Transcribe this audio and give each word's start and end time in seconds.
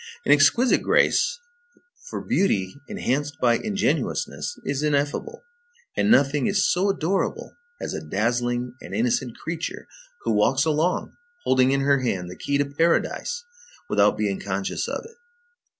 An 0.25 0.31
exquisite 0.31 0.81
grace, 0.81 1.37
for 2.09 2.21
beauty 2.25 2.75
enhanced 2.87 3.37
by 3.39 3.57
ingenuousness 3.59 4.57
is 4.63 4.81
ineffable, 4.81 5.43
and 5.95 6.09
nothing 6.09 6.47
is 6.47 6.67
so 6.73 6.89
adorable 6.89 7.55
as 7.79 7.93
a 7.93 8.01
dazzling 8.03 8.73
and 8.81 8.95
innocent 8.95 9.37
creature 9.37 9.87
who 10.23 10.31
walks 10.33 10.65
along, 10.65 11.15
holding 11.43 11.69
in 11.69 11.81
her 11.81 11.99
hand 11.99 12.31
the 12.31 12.35
key 12.35 12.57
to 12.57 12.65
paradise 12.65 13.43
without 13.89 14.17
being 14.17 14.39
conscious 14.39 14.87
of 14.87 15.05
it. 15.05 15.17